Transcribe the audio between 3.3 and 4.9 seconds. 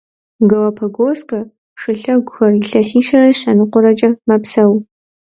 щэныкъуэрэкӏэ мэпсэу.